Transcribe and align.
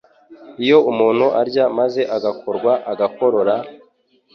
Iyo 0.63 0.77
umuntu 0.91 1.25
arya 1.41 1.65
maze 1.77 2.01
agakorwa 2.15 2.71
agakorora, 2.91 3.55